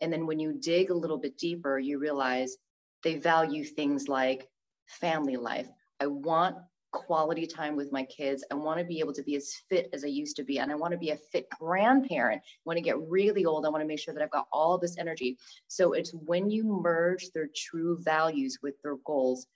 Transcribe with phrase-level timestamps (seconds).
[0.00, 2.56] And then when you dig a little bit deeper, you realize
[3.02, 4.48] they value things like
[4.86, 5.68] family life.
[6.00, 6.56] I want
[6.92, 8.44] quality time with my kids.
[8.50, 10.58] I want to be able to be as fit as I used to be.
[10.58, 12.42] And I want to be a fit grandparent.
[12.64, 14.96] When I get really old, I want to make sure that I've got all this
[14.98, 15.36] energy.
[15.68, 19.46] So it's when you merge their true values with their goals,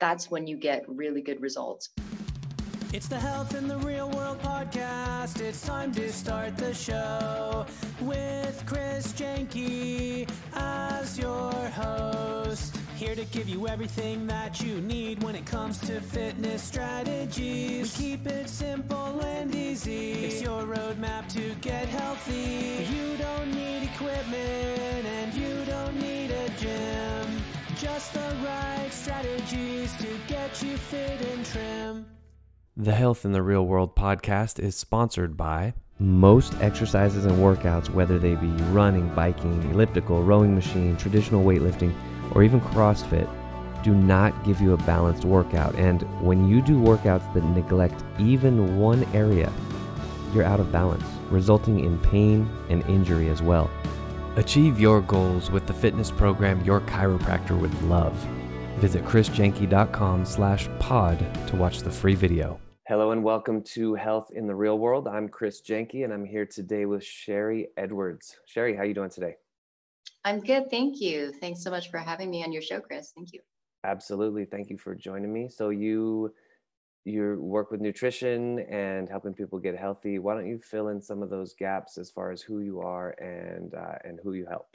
[0.00, 1.90] that's when you get really good results.
[2.92, 5.40] It's the Health in the Real World podcast.
[5.40, 7.64] It's time to start the show
[8.00, 12.76] with Chris Jenke as your host.
[12.96, 17.96] Here to give you everything that you need when it comes to fitness strategies.
[17.96, 20.24] We keep it simple and easy.
[20.24, 22.86] It's your roadmap to get healthy.
[22.92, 27.40] You don't need equipment and you don't need a gym.
[27.76, 32.19] Just the right strategies to get you fit and trim.
[32.80, 38.18] The Health in the Real World podcast is sponsored by most exercises and workouts, whether
[38.18, 41.92] they be running, biking, elliptical, rowing machine, traditional weightlifting,
[42.34, 43.28] or even CrossFit,
[43.84, 45.74] do not give you a balanced workout.
[45.74, 49.52] And when you do workouts that neglect even one area,
[50.32, 53.70] you're out of balance, resulting in pain and injury as well.
[54.36, 58.14] Achieve your goals with the fitness program your chiropractor would love.
[58.78, 62.58] Visit chrisjenke.com slash pod to watch the free video.
[62.90, 65.06] Hello and welcome to Health in the Real World.
[65.06, 68.36] I'm Chris Jenke and I'm here today with Sherry Edwards.
[68.46, 69.36] Sherry, how are you doing today?
[70.24, 70.68] I'm good.
[70.72, 71.32] Thank you.
[71.40, 73.12] Thanks so much for having me on your show, Chris.
[73.14, 73.42] Thank you.
[73.84, 74.44] Absolutely.
[74.44, 75.48] Thank you for joining me.
[75.48, 76.34] So you
[77.04, 80.18] you work with nutrition and helping people get healthy.
[80.18, 83.10] Why don't you fill in some of those gaps as far as who you are
[83.20, 84.66] and uh, and who you help?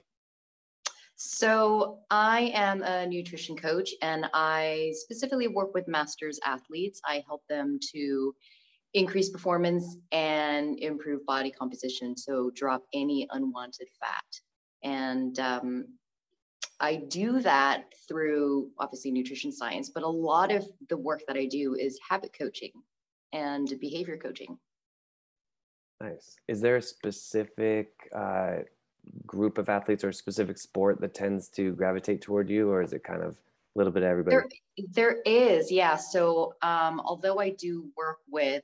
[1.18, 7.02] So, I am a nutrition coach and I specifically work with masters athletes.
[7.06, 8.36] I help them to
[8.94, 12.18] increase performance and improve body composition.
[12.18, 14.26] So, drop any unwanted fat.
[14.84, 15.86] And um,
[16.80, 21.46] I do that through obviously nutrition science, but a lot of the work that I
[21.46, 22.72] do is habit coaching
[23.32, 24.58] and behavior coaching.
[26.02, 26.36] Nice.
[26.48, 28.58] Is there a specific uh,
[29.26, 33.04] group of athletes or specific sport that tends to gravitate toward you, or is it
[33.04, 33.36] kind of a
[33.76, 34.36] little bit of everybody?
[34.36, 34.48] There,
[34.94, 35.96] there is, yeah.
[35.96, 38.64] So, um, although I do work with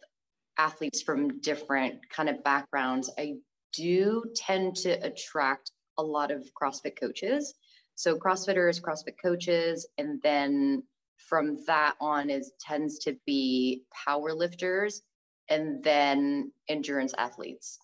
[0.57, 3.35] athletes from different kind of backgrounds, I
[3.74, 7.53] do tend to attract a lot of CrossFit coaches.
[7.96, 10.84] So, CrossFitters, CrossFit coaches, and then
[11.18, 15.02] from that on is tends to be power lifters
[15.50, 17.78] and then endurance athletes.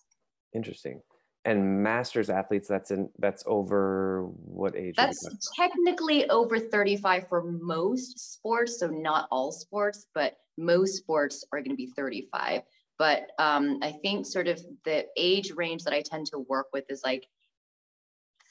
[0.54, 1.00] Interesting
[1.44, 5.26] and masters athletes that's in that's over what age that's
[5.56, 11.70] technically over 35 for most sports so not all sports but most sports are going
[11.70, 12.62] to be 35
[12.98, 16.84] but um, i think sort of the age range that i tend to work with
[16.90, 17.26] is like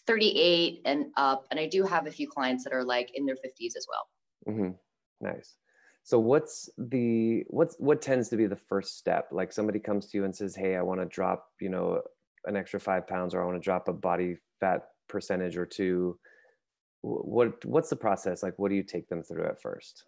[0.05, 3.35] 38 and up and i do have a few clients that are like in their
[3.35, 4.53] 50s as well.
[4.53, 5.25] Mm-hmm.
[5.25, 5.55] nice.
[6.03, 9.27] So what's the what's what tends to be the first step?
[9.31, 12.01] Like somebody comes to you and says hey i want to drop you know
[12.47, 16.17] an extra five pounds or I want to drop a body fat percentage or two,
[17.01, 18.57] what what's the process like?
[18.57, 20.05] What do you take them through at first?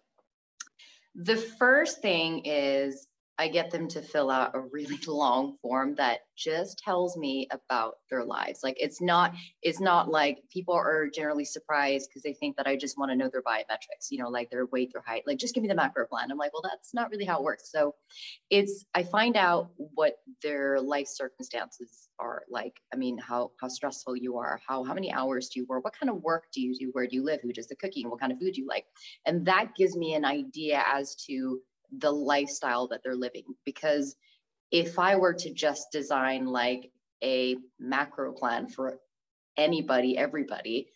[1.14, 3.08] The first thing is
[3.40, 7.94] I get them to fill out a really long form that just tells me about
[8.10, 8.60] their lives.
[8.62, 12.76] Like it's not, it's not like people are generally surprised because they think that I
[12.76, 15.22] just want to know their biometrics, you know, like their weight, their height.
[15.26, 16.30] Like just give me the macro plan.
[16.30, 17.70] I'm like, well, that's not really how it works.
[17.72, 17.94] So
[18.50, 22.74] it's I find out what their life circumstances are like.
[22.92, 25.98] I mean, how how stressful you are, how how many hours do you work, what
[25.98, 28.20] kind of work do you do, where do you live, who does the cooking, what
[28.20, 28.84] kind of food do you like,
[29.24, 31.60] and that gives me an idea as to
[31.98, 33.44] the lifestyle that they're living.
[33.64, 34.16] Because
[34.70, 36.90] if I were to just design like
[37.22, 38.98] a macro plan for
[39.56, 40.88] anybody, everybody,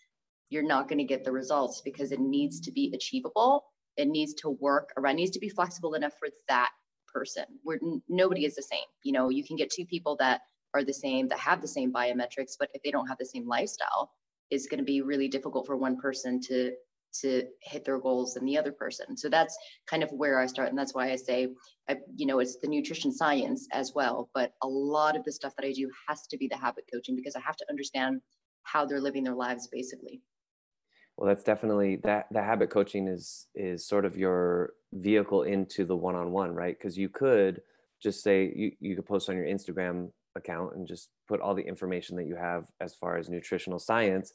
[0.51, 3.65] you're not going to get the results because it needs to be achievable.
[3.97, 6.71] It needs to work around, it needs to be flexible enough for that
[7.13, 7.79] person where
[8.09, 8.87] nobody is the same.
[9.03, 10.41] You know, you can get two people that
[10.75, 13.47] are the same, that have the same biometrics, but if they don't have the same
[13.47, 14.11] lifestyle,
[14.51, 16.73] it's going to be really difficult for one person to
[17.21, 19.17] to hit their goals than the other person.
[19.17, 19.57] So that's
[19.87, 20.69] kind of where I start.
[20.69, 21.49] And that's why I say,
[21.89, 24.31] I, you know, it's the nutrition science as well.
[24.35, 27.17] But a lot of the stuff that I do has to be the habit coaching
[27.17, 28.21] because I have to understand
[28.63, 30.23] how they're living their lives basically.
[31.17, 35.97] Well, that's definitely that the habit coaching is is sort of your vehicle into the
[35.97, 36.77] one-on-one, right?
[36.77, 37.63] Because you could
[38.03, 41.63] just say you, you could post on your Instagram account and just put all the
[41.63, 44.33] information that you have as far as nutritional science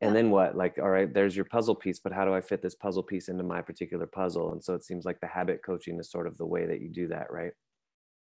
[0.00, 2.62] and then what like all right there's your puzzle piece but how do i fit
[2.62, 5.98] this puzzle piece into my particular puzzle and so it seems like the habit coaching
[5.98, 7.52] is sort of the way that you do that right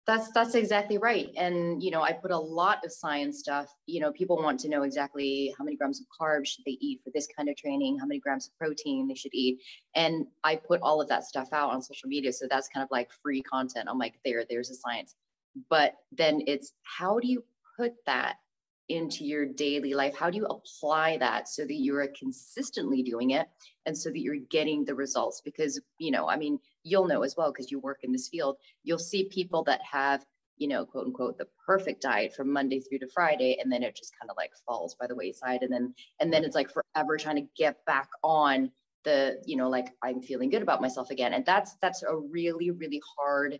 [0.04, 1.28] That's that's exactly right.
[1.36, 3.68] And you know, I put a lot of science stuff.
[3.86, 7.00] You know, people want to know exactly how many grams of carbs should they eat
[7.04, 9.60] for this kind of training, how many grams of protein they should eat.
[9.94, 12.32] And I put all of that stuff out on social media.
[12.32, 13.88] So that's kind of like free content.
[13.88, 15.14] I'm like, there, there's a science.
[15.70, 17.44] But then it's how do you
[17.78, 18.36] put that
[18.88, 20.14] into your daily life?
[20.16, 23.48] How do you apply that so that you're consistently doing it
[23.86, 25.40] and so that you're getting the results?
[25.40, 28.56] Because, you know, I mean, you'll know as well because you work in this field,
[28.82, 30.24] you'll see people that have,
[30.58, 33.96] you know, quote unquote, the perfect diet from Monday through to Friday, and then it
[33.96, 35.62] just kind of like falls by the wayside.
[35.62, 38.70] And then, and then it's like forever trying to get back on
[39.04, 41.32] the, you know, like I'm feeling good about myself again.
[41.32, 43.58] And that's, that's a really, really hard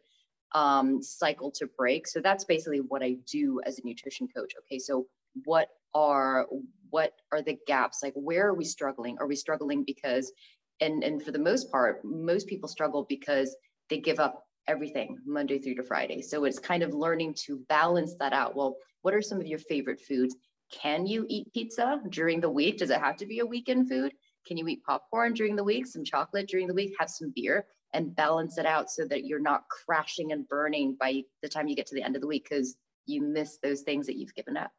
[0.55, 2.07] um, cycle to break.
[2.07, 4.53] So that's basically what I do as a nutrition coach.
[4.61, 5.07] Okay, so
[5.45, 6.47] what are
[6.91, 8.01] what are the gaps?
[8.03, 9.17] Like where are we struggling?
[9.19, 10.33] Are we struggling because
[10.81, 13.57] and and for the most part, most people struggle because
[13.89, 16.23] they give up everything Monday through to Friday.
[16.23, 18.55] So it's kind of learning to balance that out.
[18.55, 20.37] Well, what are some of your favorite foods?
[20.73, 22.79] Can you eat pizza during the week?
[22.79, 24.13] Does it have to be a weekend food?
[24.47, 27.67] Can you eat popcorn during the week, some chocolate during the week, have some beer?
[27.95, 31.77] And balance it out so that you're not crashing and burning by the time you
[31.77, 34.57] get to the end of the week because you miss those things that you've given
[34.57, 34.71] up.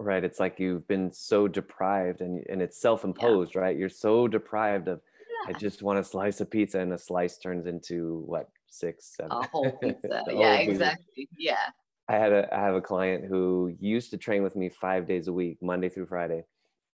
[0.00, 0.22] Right.
[0.22, 3.60] It's like you've been so deprived and and it's self-imposed, yeah.
[3.60, 3.76] right?
[3.76, 5.00] You're so deprived of
[5.46, 5.54] yeah.
[5.54, 9.32] I just want a slice of pizza and a slice turns into what six, seven.
[9.32, 10.22] A whole pizza.
[10.28, 11.04] yeah, whole exactly.
[11.16, 11.34] Pizza.
[11.36, 11.66] Yeah.
[12.08, 15.26] I had a I have a client who used to train with me five days
[15.26, 16.44] a week, Monday through Friday.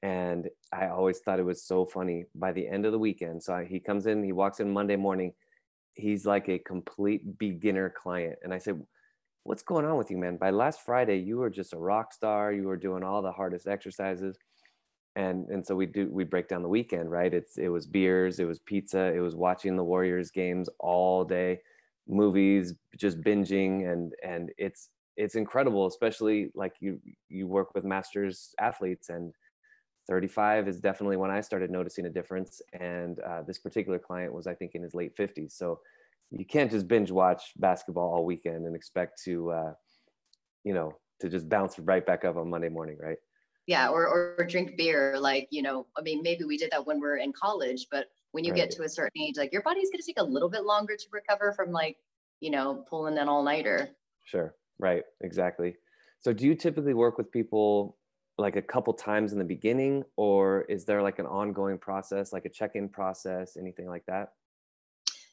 [0.03, 3.43] And I always thought it was so funny by the end of the weekend.
[3.43, 5.33] So I, he comes in, he walks in Monday morning,
[5.99, 8.39] he's like a complete beginner client.
[8.43, 8.81] And I said,
[9.45, 10.37] What's going on with you, man?
[10.37, 12.53] By last Friday, you were just a rock star.
[12.53, 14.37] You were doing all the hardest exercises.
[15.17, 17.33] And and so we do we break down the weekend, right?
[17.33, 21.61] It's it was beers, it was pizza, it was watching the Warriors games all day,
[22.07, 28.55] movies, just binging, and and it's it's incredible, especially like you you work with masters
[28.61, 29.33] athletes and
[30.09, 32.63] 35 is definitely when I started noticing a difference.
[32.73, 35.53] And uh, this particular client was, I think, in his late 50s.
[35.53, 35.81] So
[36.31, 39.73] you can't just binge watch basketball all weekend and expect to, uh,
[40.65, 43.19] you know, to just bounce right back up on Monday morning, right?
[43.67, 45.19] Yeah, or, or drink beer.
[45.19, 48.07] Like, you know, I mean, maybe we did that when we are in college, but
[48.33, 48.59] when you right.
[48.59, 50.97] get to a certain age, like your body's going to take a little bit longer
[50.97, 51.97] to recover from like,
[52.41, 53.91] you know, pulling an all nighter.
[54.25, 54.55] Sure.
[54.79, 55.03] Right.
[55.23, 55.77] Exactly.
[56.21, 57.99] So do you typically work with people
[58.39, 62.45] like a couple times in the beginning or is there like an ongoing process like
[62.45, 64.33] a check-in process anything like that?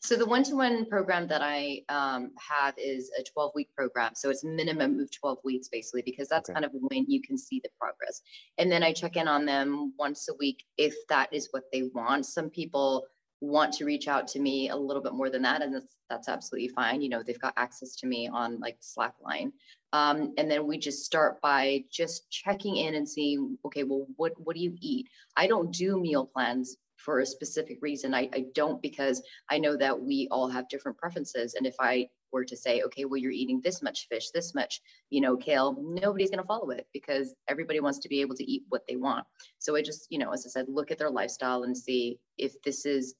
[0.02, 4.12] So the one-to-one program that i um, have is a 12-week program.
[4.13, 6.56] So it's minimum of 12 weeks basically because that's okay.
[6.56, 8.22] kind of when you can see the progress.
[8.57, 11.84] And then i check in on them once a week if that is what they
[11.94, 12.25] want.
[12.25, 13.06] Some people
[13.46, 16.28] want to reach out to me a little bit more than that and that's that's
[16.28, 19.52] absolutely fine you know they've got access to me on like slack line.
[19.94, 24.34] Um, and then we just start by just checking in and seeing okay well what
[24.38, 25.08] what do you eat?
[25.38, 28.14] I don't do meal plans for a specific reason.
[28.14, 32.08] I, I don't because i know that we all have different preferences and if i
[32.32, 35.78] were to say okay well you're eating this much fish this much you know kale
[35.80, 38.96] nobody's going to follow it because everybody wants to be able to eat what they
[38.96, 39.26] want.
[39.60, 42.62] So i just you know as i said look at their lifestyle and see if
[42.64, 43.16] this is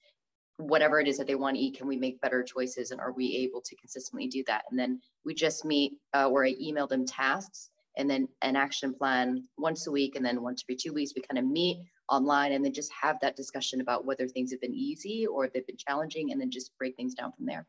[0.57, 2.91] whatever it is that they want to eat, can we make better choices?
[2.91, 4.63] And are we able to consistently do that?
[4.69, 8.93] And then we just meet uh, where I email them tasks and then an action
[8.93, 10.15] plan once a week.
[10.15, 11.79] And then once every two weeks, we kind of meet
[12.09, 15.53] online and then just have that discussion about whether things have been easy or if
[15.53, 17.65] they've been challenging and then just break things down from there.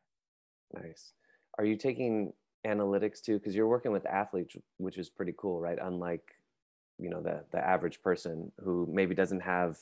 [0.74, 1.12] Nice.
[1.58, 2.32] Are you taking
[2.66, 3.38] analytics too?
[3.38, 5.78] Because you're working with athletes, which is pretty cool, right?
[5.80, 6.34] Unlike,
[6.98, 9.78] you know, the, the average person who maybe doesn't have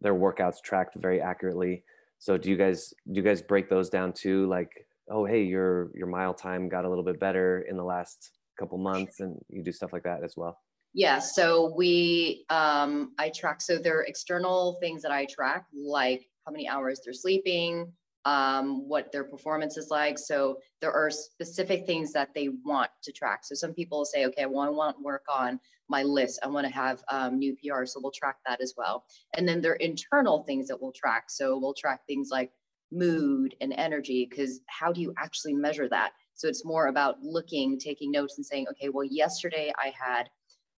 [0.00, 1.84] their workouts tracked very accurately
[2.24, 4.46] so do you guys do you guys break those down too?
[4.46, 8.30] Like, oh hey, your your mile time got a little bit better in the last
[8.58, 10.58] couple months, and you do stuff like that as well.
[10.94, 16.26] Yeah, so we um I track so there are external things that I track, like
[16.46, 17.92] how many hours they're sleeping,
[18.24, 20.18] um, what their performance is like.
[20.18, 23.40] So there are specific things that they want to track.
[23.44, 26.40] So some people say, okay, well, I want work on my list.
[26.42, 27.84] I want to have um, new PR.
[27.84, 29.04] So we'll track that as well.
[29.36, 31.24] And then there are internal things that we'll track.
[31.28, 32.50] So we'll track things like
[32.90, 36.12] mood and energy, because how do you actually measure that?
[36.34, 40.28] So it's more about looking, taking notes and saying, okay, well, yesterday I had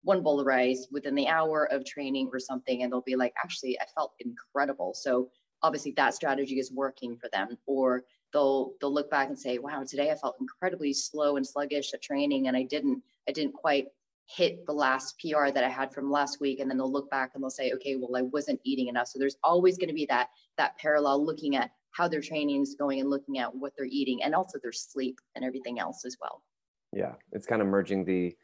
[0.03, 2.83] one bowl of rice within the hour of training or something.
[2.83, 4.93] And they'll be like, actually, I felt incredible.
[4.93, 5.29] So
[5.61, 7.57] obviously that strategy is working for them.
[7.65, 11.93] Or they'll they'll look back and say, wow, today I felt incredibly slow and sluggish
[11.93, 13.87] at training and I didn't I didn't quite
[14.27, 16.59] hit the last PR that I had from last week.
[16.59, 19.07] And then they'll look back and they'll say, okay, well, I wasn't eating enough.
[19.07, 22.75] So there's always going to be that that parallel looking at how their training is
[22.77, 26.17] going and looking at what they're eating and also their sleep and everything else as
[26.19, 26.43] well.
[26.91, 28.35] Yeah, it's kind of merging the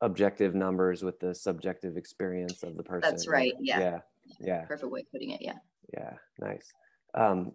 [0.00, 3.10] objective numbers with the subjective experience of the person.
[3.10, 3.52] That's right.
[3.60, 3.80] Yeah.
[3.80, 3.98] Yeah.
[4.40, 4.64] Yeah.
[4.64, 5.42] Perfect way of putting it.
[5.42, 5.54] Yeah.
[5.92, 6.12] Yeah.
[6.40, 6.72] Nice.
[7.14, 7.52] Um,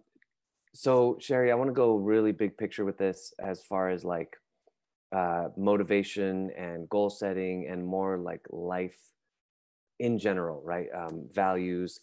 [0.74, 4.36] so Sherry, I want to go really big picture with this as far as like
[5.14, 8.98] uh, motivation and goal setting and more like life
[9.98, 10.88] in general, right?
[10.94, 12.00] Um, values.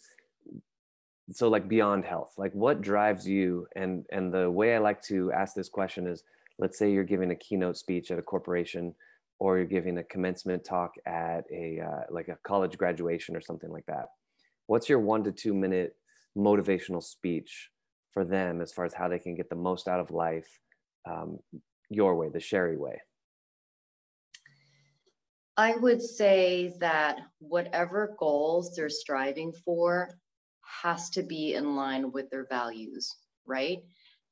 [1.30, 3.66] So like beyond health, like what drives you?
[3.76, 6.22] And and the way I like to ask this question is,
[6.58, 8.94] let's say you're giving a keynote speech at a corporation,
[9.38, 13.70] or you're giving a commencement talk at a uh, like a college graduation or something
[13.70, 14.08] like that.
[14.66, 15.96] What's your one to two minute
[16.36, 17.70] motivational speech
[18.12, 20.48] for them as far as how they can get the most out of life
[21.08, 21.38] um,
[21.90, 23.00] your way, the Sherry way?
[25.56, 30.10] I would say that whatever goals they're striving for
[30.82, 33.14] has to be in line with their values,
[33.46, 33.78] right?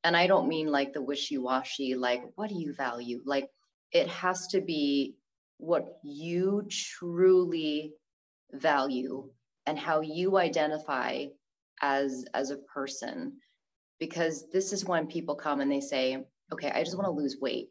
[0.04, 3.23] And I don't mean like the wishy washy, like, what do you value?
[3.25, 3.49] Like,
[3.92, 5.14] it has to be
[5.59, 7.92] what you truly
[8.52, 9.30] value
[9.66, 11.26] and how you identify
[11.82, 13.32] as as a person
[13.98, 17.38] because this is when people come and they say okay i just want to lose
[17.40, 17.68] weight.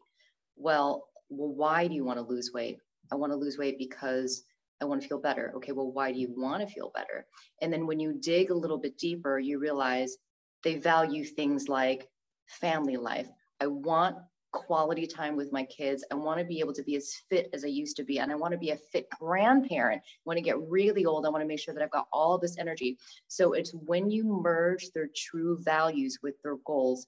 [0.56, 2.78] Well well why do you want to lose weight?
[3.10, 4.44] I want to lose weight because
[4.80, 5.52] i want to feel better.
[5.56, 7.26] Okay well why do you want to feel better?
[7.60, 10.16] And then when you dig a little bit deeper you realize
[10.64, 12.08] they value things like
[12.46, 13.28] family life.
[13.60, 14.16] I want
[14.52, 16.04] quality time with my kids.
[16.10, 18.18] I want to be able to be as fit as I used to be.
[18.18, 20.02] And I want to be a fit grandparent.
[20.24, 22.58] When I get really old, I want to make sure that I've got all this
[22.58, 22.98] energy.
[23.28, 27.06] So it's when you merge their true values with their goals,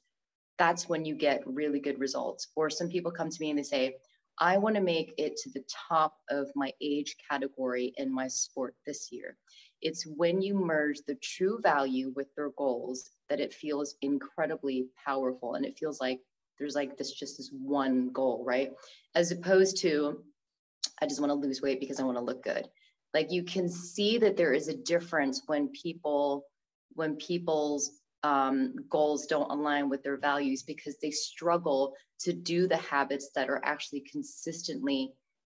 [0.58, 2.48] that's when you get really good results.
[2.56, 3.96] Or some people come to me and they say,
[4.38, 8.74] I want to make it to the top of my age category in my sport
[8.84, 9.36] this year.
[9.80, 15.54] It's when you merge the true value with their goals that it feels incredibly powerful
[15.54, 16.20] and it feels like
[16.58, 18.70] there's like this just this one goal, right?
[19.14, 20.22] As opposed to,
[21.00, 22.68] I just want to lose weight because I want to look good.
[23.12, 26.44] Like you can see that there is a difference when people,
[26.94, 32.76] when people's um, goals don't align with their values because they struggle to do the
[32.76, 35.12] habits that are actually consistently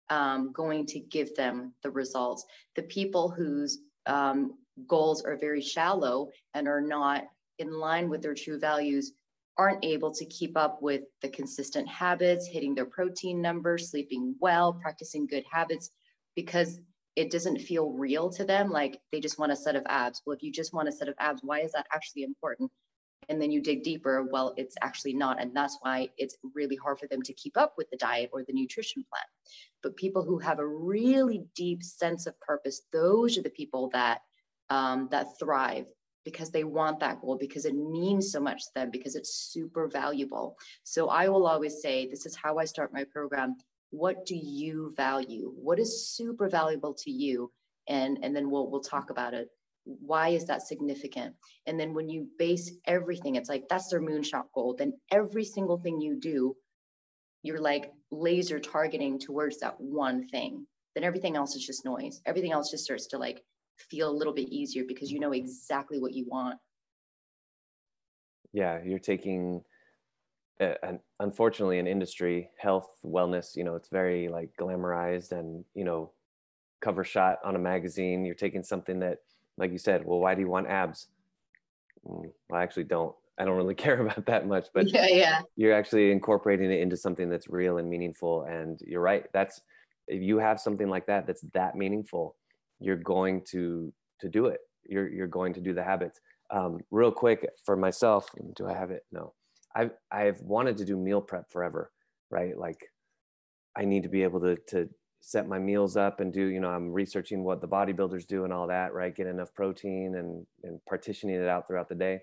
[0.08, 2.44] um, going to give them the results.
[2.76, 4.54] The people whose um,
[4.86, 7.24] goals are very shallow and are not
[7.58, 9.12] in line with their true values
[9.60, 14.72] aren't able to keep up with the consistent habits, hitting their protein numbers, sleeping well,
[14.72, 15.90] practicing good habits,
[16.34, 16.80] because
[17.14, 18.70] it doesn't feel real to them.
[18.70, 20.22] Like they just want a set of abs.
[20.24, 22.70] Well, if you just want a set of abs, why is that actually important?
[23.28, 25.38] And then you dig deeper, well, it's actually not.
[25.38, 28.42] And that's why it's really hard for them to keep up with the diet or
[28.42, 29.26] the nutrition plan.
[29.82, 34.20] But people who have a really deep sense of purpose, those are the people that
[34.70, 35.86] um, that thrive
[36.24, 39.88] because they want that goal because it means so much to them because it's super
[39.88, 40.56] valuable.
[40.84, 43.56] So i will always say this is how i start my program.
[43.90, 45.52] What do you value?
[45.56, 47.50] What is super valuable to you?
[47.88, 49.48] And and then we'll we'll talk about it.
[49.84, 51.34] Why is that significant?
[51.66, 54.76] And then when you base everything it's like that's their moonshot goal.
[54.78, 56.54] Then every single thing you do
[57.42, 60.66] you're like laser targeting towards that one thing.
[60.94, 62.20] Then everything else is just noise.
[62.26, 63.42] Everything else just starts to like
[63.80, 66.58] feel a little bit easier because you know exactly what you want.
[68.52, 69.62] Yeah, you're taking
[70.60, 76.10] an unfortunately an industry health wellness you know it's very like glamorized and you know
[76.82, 78.24] cover shot on a magazine.
[78.24, 79.18] You're taking something that
[79.56, 81.08] like you said well why do you want abs?
[82.06, 85.40] Mm, well, i actually don't i don't really care about that much but yeah yeah.
[85.56, 89.60] you're actually incorporating it into something that's real and meaningful and you're right that's
[90.08, 92.36] if you have something like that that's that meaningful
[92.80, 94.60] you're going to to do it.
[94.84, 96.20] You're you're going to do the habits.
[96.50, 99.04] Um, real quick for myself do i have it?
[99.12, 99.34] No.
[99.74, 101.92] I've i've wanted to do meal prep forever
[102.30, 102.56] right?
[102.56, 102.80] Like
[103.76, 104.88] i need to be able to to
[105.20, 108.52] set my meals up and do you know i'm researching what the bodybuilders do and
[108.52, 109.14] all that right?
[109.14, 112.20] Get enough protein and and partitioning it out throughout the day.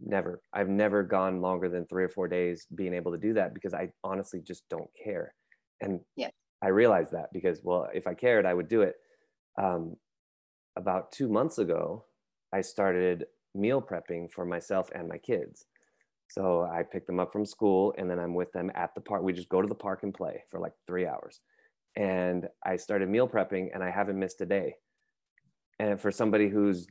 [0.00, 0.40] Never.
[0.52, 3.74] I've never gone longer than three or four days being able to do that because
[3.74, 5.34] i honestly just don't care.
[5.80, 6.30] And yeah.
[6.62, 8.96] I realized that because well if i cared i would do it
[9.58, 9.96] um,
[10.76, 12.04] about two months ago,
[12.52, 15.66] I started meal prepping for myself and my kids.
[16.28, 19.22] So I pick them up from school and then I'm with them at the park.
[19.22, 21.40] We just go to the park and play for like three hours.
[21.94, 24.76] And I started meal prepping and I haven't missed a day.
[25.78, 26.86] And for somebody who's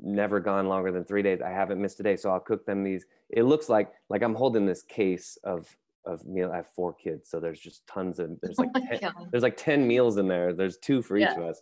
[0.00, 2.16] never gone longer than three days, I haven't missed a day.
[2.16, 3.06] So I'll cook them these.
[3.30, 6.50] It looks like like I'm holding this case of of meal.
[6.52, 9.56] I have four kids, so there's just tons of there's like oh 10, there's like
[9.56, 10.52] ten meals in there.
[10.52, 11.60] There's two for each of us,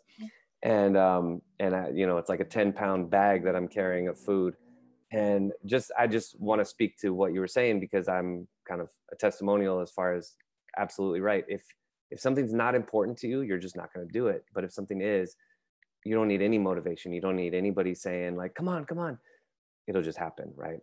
[0.63, 4.09] and um and I, you know it's like a ten pound bag that I'm carrying
[4.09, 4.55] of food,
[5.13, 8.81] and just I just want to speak to what you were saying because I'm kind
[8.81, 10.37] of a testimonial as far as
[10.79, 11.45] absolutely right.
[11.49, 11.63] If
[12.11, 14.45] if something's not important to you, you're just not going to do it.
[14.53, 15.37] But if something is,
[16.05, 17.13] you don't need any motivation.
[17.13, 19.19] You don't need anybody saying like, "Come on, come on."
[19.87, 20.81] It'll just happen, right?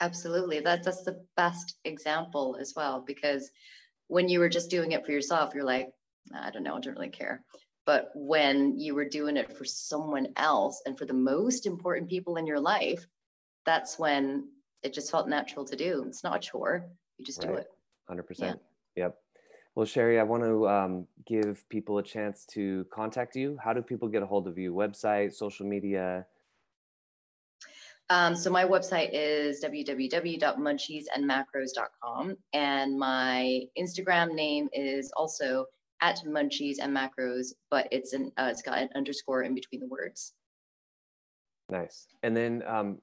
[0.00, 0.60] Absolutely.
[0.60, 3.50] That's that's the best example as well because
[4.08, 5.88] when you were just doing it for yourself, you're like,
[6.34, 7.44] I don't know, I don't really care.
[7.86, 12.36] But when you were doing it for someone else and for the most important people
[12.36, 13.06] in your life,
[13.66, 14.48] that's when
[14.82, 16.04] it just felt natural to do.
[16.06, 16.86] It's not a chore.
[17.18, 17.52] You just right.
[17.52, 17.66] do it.
[18.10, 18.38] 100%.
[18.38, 18.54] Yeah.
[18.96, 19.16] Yep.
[19.74, 23.58] Well, Sherry, I want to um, give people a chance to contact you.
[23.62, 24.74] How do people get a hold of you?
[24.74, 26.26] Website, social media?
[28.10, 35.66] Um, so my website is www.munchiesandmacros.com and my Instagram name is also
[36.02, 39.86] at munchies and macros, but it's an uh, it's got an underscore in between the
[39.86, 40.32] words.
[41.70, 42.08] Nice.
[42.24, 42.98] And then, um,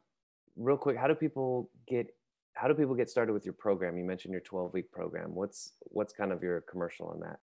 [0.58, 2.14] real quick, how do people get
[2.56, 3.98] how do people get started with your program?
[3.98, 5.34] You mentioned your 12 week program.
[5.34, 7.40] What's what's kind of your commercial on that?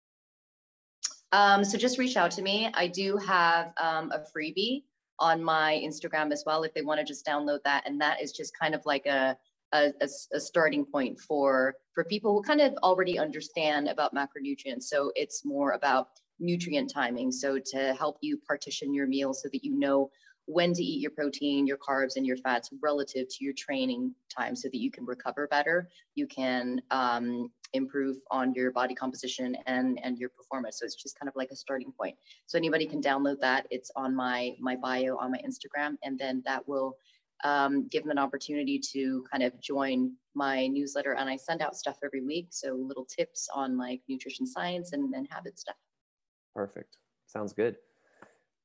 [1.32, 2.70] Um, so just reach out to me.
[2.74, 4.82] I do have um, a freebie
[5.18, 7.84] on my Instagram as well if they want to just download that.
[7.86, 9.36] And that is just kind of like a,
[9.72, 9.92] a,
[10.32, 14.84] a, starting point for for people who kind of already understand about macronutrients.
[14.84, 17.32] So it's more about nutrient timing.
[17.32, 20.10] So to help you partition your meals so that you know
[20.46, 24.54] when to eat your protein, your carbs, and your fats relative to your training time
[24.54, 25.88] so that you can recover better.
[26.14, 30.78] You can um, improve on your body composition and, and your performance.
[30.78, 32.16] So it's just kind of like a starting point.
[32.46, 33.66] So anybody can download that.
[33.70, 36.96] It's on my, my bio on my Instagram, and then that will
[37.44, 41.12] um, give them an opportunity to kind of join my newsletter.
[41.12, 42.48] And I send out stuff every week.
[42.50, 45.76] So little tips on like nutrition science and, and habit stuff.
[46.54, 46.96] Perfect.
[47.26, 47.76] Sounds good.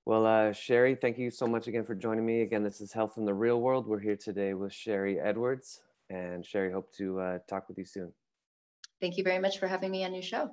[0.05, 2.41] Well, uh, Sherry, thank you so much again for joining me.
[2.41, 3.85] Again, this is Health in the Real World.
[3.85, 5.81] We're here today with Sherry Edwards.
[6.09, 8.13] And Sherry, hope to uh, talk with you soon.
[9.01, 10.51] Thank you very much for having me on your show.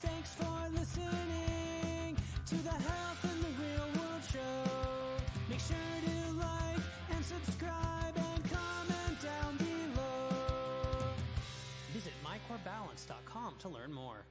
[0.00, 2.16] Thanks for listening
[2.46, 4.64] to the Health in the Real World show.
[5.48, 11.14] Make sure to like and subscribe and comment down below.
[11.92, 14.24] Visit mycorebalance.com to learn more.